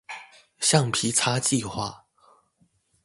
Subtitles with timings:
[0.57, 2.05] 橡皮擦計畫